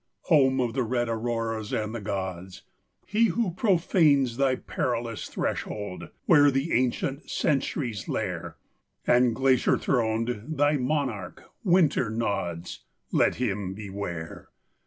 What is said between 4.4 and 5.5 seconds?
perilous